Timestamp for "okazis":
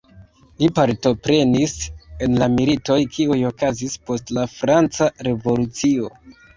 3.53-4.01